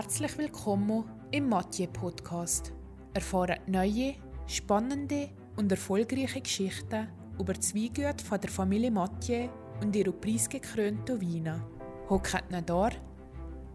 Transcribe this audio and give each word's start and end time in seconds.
Herzlich 0.00 0.38
willkommen 0.38 1.10
im 1.32 1.48
Mathieu 1.48 1.88
Podcast. 1.88 2.72
Erfahren 3.14 3.58
neue, 3.66 4.14
spannende 4.46 5.28
und 5.56 5.72
erfolgreiche 5.72 6.40
Geschichten 6.40 7.08
über 7.36 7.52
die 7.54 7.74
Weingüte 7.74 8.24
von 8.24 8.40
der 8.40 8.48
Familie 8.48 8.92
Mathieu 8.92 9.48
und 9.82 9.96
ihre 9.96 10.12
preisgekrönten 10.12 11.20
Weine. 11.20 11.66
Hockt 12.08 12.44
ihn 12.48 12.64
da, 12.64 12.90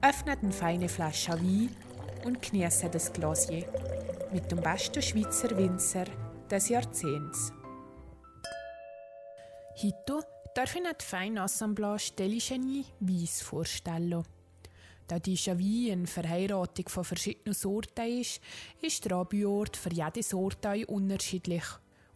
öffnet 0.00 0.44
eine 0.44 0.52
feine 0.52 0.88
Flasche 0.88 1.32
Wein 1.32 1.74
und 2.24 2.40
genießt 2.40 2.94
das 2.94 3.12
Glasier 3.12 3.66
mit 4.32 4.48
dem 4.48 4.60
besten 4.60 5.02
Schweizer 5.02 5.50
Winzer 5.56 6.04
des 6.48 6.68
Jahrzehnts. 6.68 7.52
Heute 9.82 10.24
darf 10.54 10.70
ich 10.72 10.80
Ihnen 10.80 10.94
die 11.00 11.04
feine 11.04 11.42
Assemblage 11.42 12.12
Deligeny 12.16 12.84
Weiss 13.00 13.42
vorstellen. 13.42 14.22
Da 15.06 15.16
Wein 15.16 15.92
eine 15.92 16.06
Verheiratung 16.06 16.88
von 16.88 17.04
verschiedenen 17.04 17.54
Sorten 17.54 18.20
ist, 18.20 18.40
ist 18.80 19.04
der 19.04 19.16
Anbauort 19.16 19.76
für 19.76 19.92
jede 19.92 20.22
Sorte 20.22 20.86
unterschiedlich 20.86 21.64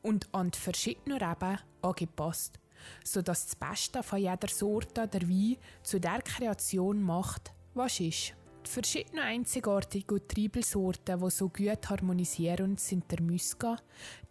und 0.02 0.32
an 0.32 0.50
die 0.50 0.58
verschiedenen 0.58 1.18
Reben 1.18 1.58
angepasst, 1.82 2.58
sodass 3.04 3.46
das 3.46 3.56
Beste 3.56 4.02
von 4.02 4.18
jeder 4.18 4.48
Sorte 4.48 5.08
der 5.08 5.28
Wein 5.28 5.56
zu 5.82 5.98
der 5.98 6.22
Kreation 6.22 7.02
macht, 7.02 7.52
was 7.74 8.00
ist. 8.00 8.34
Die 8.64 8.70
verschiedenen 8.70 9.22
einzigartigen 9.22 10.26
Triebelsorten, 10.26 11.20
die 11.20 11.30
so 11.30 11.48
gut 11.48 11.88
harmonisieren, 11.88 12.76
sind 12.76 13.10
der 13.10 13.22
Muscat, 13.22 13.82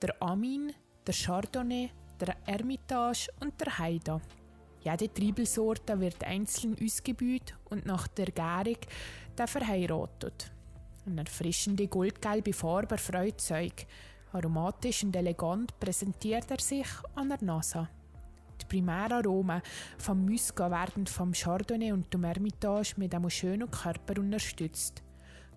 der 0.02 0.22
Amin, 0.22 0.73
der 1.08 1.13
Chardonnay, 1.13 1.91
der 2.19 2.35
Hermitage 2.44 3.30
und 3.39 3.59
der 3.61 3.77
Haida. 3.77 4.22
Jede 4.85 5.12
Triebelsorte 5.12 5.99
wird 5.99 6.23
einzeln 6.23 6.77
ausgebaut 6.80 7.55
und 7.71 7.88
nach 7.88 8.07
der 8.07 8.27
Gärung 8.27 8.77
dann 9.35 9.48
verheiratet. 9.48 10.52
Eine 11.08 11.21
erfrischende 11.21 11.88
goldgelbe 11.88 12.53
Farbe 12.53 12.94
erfreut 12.94 13.41
Zeug. 13.41 13.88
Aromatisch 14.31 15.03
und 15.03 15.16
elegant 15.16 15.80
präsentiert 15.80 16.52
er 16.52 16.59
sich 16.59 16.88
an 17.16 17.30
der 17.30 17.44
Nase. 17.44 17.89
Die 18.61 18.66
Primäraromen 18.66 19.63
vom 19.97 20.23
Muscat 20.23 20.69
werden 20.69 21.08
vom 21.08 21.33
Chardonnay 21.33 21.91
und 21.91 22.13
dem 22.13 22.23
Hermitage 22.23 22.94
mit 22.97 23.16
einem 23.16 23.30
schönen 23.31 23.72
Körper 23.72 24.19
unterstützt. 24.19 25.02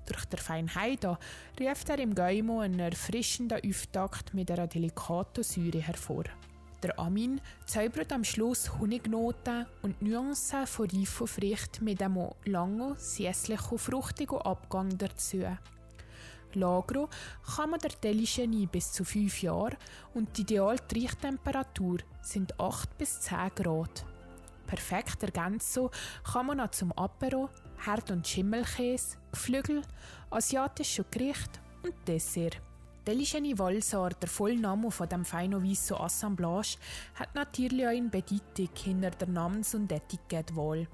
Durch 0.07 0.25
den 0.25 0.39
feinen 0.39 0.75
Heide 0.75 1.19
ruft 1.61 1.91
er 1.91 1.99
im 1.99 2.15
Gaumo 2.15 2.61
einen 2.61 2.81
erfrischenden 2.81 3.61
Auftakt 3.63 4.33
mit 4.33 4.51
einer 4.51 4.67
delikaten 4.67 5.45
Säure 5.45 5.83
hervor. 5.83 6.25
Der 6.83 6.97
Amin 6.97 7.41
zaubert 7.67 8.13
am 8.13 8.23
Schluss 8.23 8.79
Honignoten 8.79 9.67
und 9.83 10.01
Nuancen 10.01 10.65
von 10.65 10.89
reifen 10.89 11.27
Früchten 11.27 11.85
mit 11.85 12.01
einem 12.01 12.31
langen, 12.45 12.95
süßlichen, 12.97 13.79
fruchtigen 13.79 14.39
Abgang 14.39 14.97
dazu. 14.97 15.43
Lagro 16.55 17.09
kann 17.57 17.71
man 17.71 17.81
der 17.81 17.91
Deligeny 17.91 18.67
bis 18.67 18.93
zu 18.93 19.05
5 19.05 19.43
Jahre 19.43 19.77
und 20.15 20.37
die 20.39 20.43
ideale 20.43 20.79
Triechtemperatur 20.87 21.99
sind 22.23 22.59
8 22.61 22.97
bis 22.97 23.21
10 23.23 23.51
Grad. 23.57 24.07
Perfekt 24.67 25.23
ergänzt 25.25 25.81
kann 26.33 26.47
man 26.47 26.61
auch 26.61 26.71
zum 26.71 26.93
Apero, 26.93 27.51
Herd- 27.85 28.13
und 28.13 28.27
Schimmelkäse, 28.27 29.17
Geflügel, 29.33 29.83
asiatische 30.31 31.05
Gericht 31.11 31.61
und 31.83 31.95
Dessert. 32.07 32.61
Deligeny 33.07 33.59
Valsar, 33.59 34.11
der 34.11 34.29
Vollname 34.29 34.91
von 34.91 35.09
dem 35.09 35.25
Feino 35.25 35.63
Viso 35.63 35.97
Assemblage, 35.97 36.77
hat 37.15 37.35
natürlich 37.35 37.87
auch 37.87 37.91
eine 37.91 38.09
Bedeutung 38.09 38.69
hinter 38.75 39.11
der 39.11 39.29
Namens- 39.29 39.75
und 39.75 39.91
Etikettwahl. 39.91 40.87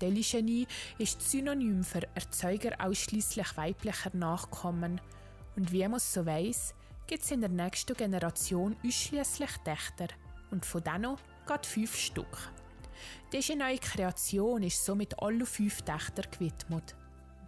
Deligeny 0.00 0.66
ist 0.98 1.20
Synonym 1.20 1.84
für 1.84 2.08
Erzeuger 2.14 2.72
ausschließlich 2.78 3.56
weiblicher 3.56 4.10
Nachkommen. 4.14 5.00
Und 5.56 5.72
wie 5.72 5.86
man 5.86 6.00
so 6.00 6.24
weiss, 6.24 6.74
gibt 7.06 7.24
es 7.24 7.30
in 7.30 7.40
der 7.40 7.50
nächsten 7.50 7.96
Generation 7.96 8.76
ausschließlich 8.86 9.50
Töchter. 9.64 10.08
Und 10.50 10.64
von 10.64 10.82
denen 10.82 11.16
geht 11.46 11.66
fünf 11.66 11.96
Stück. 11.96 12.50
Diese 13.32 13.56
neue 13.56 13.78
Kreation 13.78 14.62
ist 14.62 14.84
somit 14.84 15.20
alle 15.20 15.44
fünf 15.44 15.82
Töchtern 15.82 16.30
gewidmet. 16.30 16.94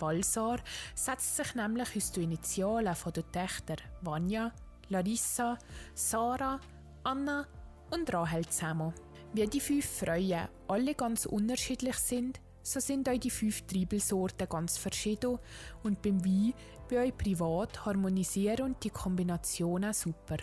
Balsar 0.00 0.58
setzt 0.94 1.36
sich 1.36 1.54
nämlich 1.54 1.94
aus 1.94 2.10
den 2.10 2.24
Initialen 2.24 2.96
der 3.14 3.32
Töchter 3.32 3.76
Vanya, 4.00 4.52
Larissa, 4.88 5.58
Sarah, 5.94 6.58
Anna 7.04 7.46
und 7.90 8.12
Rahel 8.12 8.46
zusammen. 8.46 8.92
Wie 9.34 9.46
die 9.46 9.60
fünf 9.60 9.84
Freuen 9.84 10.48
alle 10.66 10.94
ganz 10.94 11.26
unterschiedlich 11.26 11.96
sind, 11.96 12.40
so 12.62 12.80
sind 12.80 13.08
auch 13.08 13.18
die 13.18 13.30
fünf 13.30 13.62
Triebelsorten 13.66 14.48
ganz 14.48 14.76
verschieden 14.76 15.38
und 15.82 16.02
beim 16.02 16.24
Wein 16.24 16.54
bei 16.88 17.04
euch 17.04 17.16
privat 17.16 17.84
harmonisieren 17.84 18.76
die 18.82 18.90
Kombinationen 18.90 19.92
super. 19.92 20.38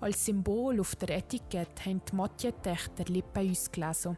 Als 0.00 0.24
Symbol 0.24 0.80
auf 0.80 0.96
der 0.96 1.18
Etikette 1.18 1.84
haben 1.84 2.02
die 2.10 2.16
Matje-Töchter 2.16 3.04
Lippen 3.04 3.50
ausgelesen. 3.50 4.16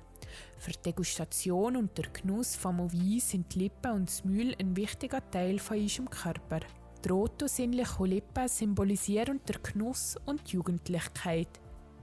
Für 0.59 0.71
die 0.73 0.83
Degustation 0.83 1.77
und 1.77 1.97
der 1.99 2.11
Genuss 2.11 2.57
vom 2.57 2.79
Wein 2.79 3.21
sind 3.21 3.55
die 3.55 3.61
Lippen 3.61 3.93
und 3.93 4.09
das 4.09 4.25
Mühl 4.25 4.55
ein 4.59 4.77
wichtiger 4.77 5.29
Teil 5.31 5.59
von 5.59 5.79
unserem 5.79 6.11
Körper. 6.11 6.61
Die 7.05 7.09
roten 7.09 7.49
sinnlichen 7.49 8.07
Lippen 8.07 8.49
symbolisieren 8.49 9.41
der 9.49 9.59
Genuss 9.61 10.17
und 10.25 10.47
die 10.51 10.57
Jugendlichkeit. 10.57 11.49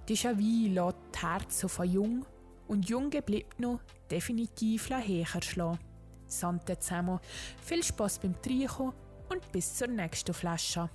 Dieser 0.07 0.37
Wein 0.37 0.73
lässt 0.73 0.97
die 1.15 1.19
Herzen 1.19 1.69
von 1.69 1.89
jung 1.89 2.25
und 2.67 2.89
jung 2.89 3.09
gebliebenen 3.09 3.79
definitiv 4.09 4.89
höher 4.89 5.41
schlagen. 5.41 5.79
Sante 6.27 6.77
zusammen, 6.79 7.19
viel 7.61 7.83
Spaß 7.83 8.19
beim 8.19 8.39
Trinken 8.41 8.93
und 9.29 9.51
bis 9.51 9.75
zur 9.75 9.87
nächsten 9.87 10.33
Flasche. 10.33 10.89